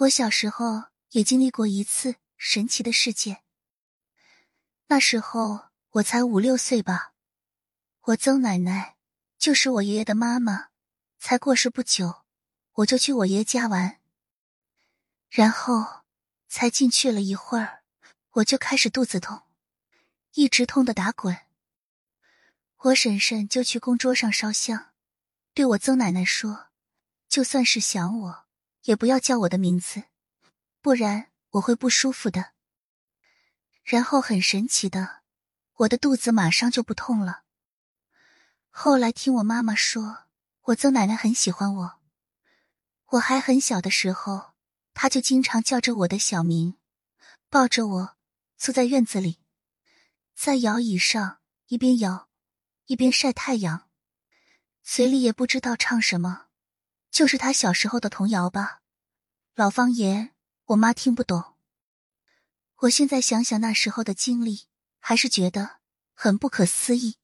[0.00, 3.42] 我小时候也经历过一次神奇的事件。
[4.86, 7.14] 那时候我才五六岁吧，
[8.02, 8.96] 我曾奶奶
[9.38, 10.68] 就是我爷爷的妈妈，
[11.18, 12.22] 才过世不久，
[12.74, 13.98] 我就去我爷爷家玩，
[15.28, 16.04] 然后
[16.46, 17.82] 才进去了一会儿，
[18.34, 19.42] 我就开始肚子痛，
[20.34, 21.36] 一直痛的打滚。
[22.76, 24.92] 我婶婶就去供桌上烧香，
[25.54, 26.68] 对我曾奶奶说
[27.28, 28.47] ：“就算是想我，
[28.88, 30.04] 也不要叫我的名字，
[30.80, 32.52] 不然我会不舒服的。”
[33.84, 35.20] 然后很神奇的，
[35.74, 37.42] 我的肚子马上就不痛了。
[38.70, 40.24] 后来听我妈妈说，
[40.62, 42.00] 我曾奶奶很喜欢我，
[43.08, 44.54] 我还很小的时候，
[44.94, 46.78] 她就经常叫着我的小名，
[47.50, 48.16] 抱着我
[48.56, 49.38] 坐在院子里，
[50.34, 52.30] 在摇椅上一边摇
[52.86, 53.90] 一边晒太阳，
[54.82, 56.47] 嘴里也不知道唱什么，
[57.18, 58.80] 就是他小时候的童谣吧，
[59.56, 60.36] 老方言，
[60.66, 61.56] 我妈听不懂。
[62.82, 64.68] 我现在想想那时候的经历，
[65.00, 65.78] 还是觉得
[66.14, 67.16] 很不可思议。